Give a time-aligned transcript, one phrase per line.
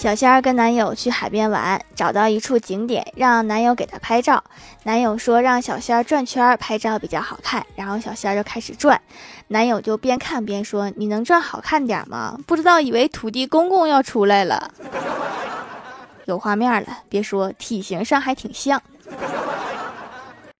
[0.00, 4.42] 小仙儿跟男友去海边玩，找到一处景点让男友给她拍照。
[4.84, 8.98] 男友说让小仙儿转圈拍照比较好看，然后小仙儿就开始转。
[9.48, 12.38] 男友就边看边说：你能转好看点吗？
[12.46, 14.70] 不知道以为土地公公要出来了。
[16.24, 18.80] 有画面了，别说体型上还挺像。